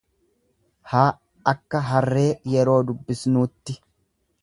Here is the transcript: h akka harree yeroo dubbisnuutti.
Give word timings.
h 0.93 1.01
akka 1.53 1.83
harree 1.91 2.33
yeroo 2.55 2.81
dubbisnuutti. 2.91 3.81